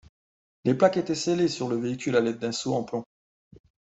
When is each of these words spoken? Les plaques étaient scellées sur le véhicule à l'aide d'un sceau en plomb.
Les 0.65 0.73
plaques 0.73 0.97
étaient 0.97 1.13
scellées 1.13 1.47
sur 1.47 1.67
le 1.69 1.75
véhicule 1.75 2.15
à 2.17 2.21
l'aide 2.21 2.39
d'un 2.39 2.51
sceau 2.51 2.73
en 2.73 2.83
plomb. 2.83 3.05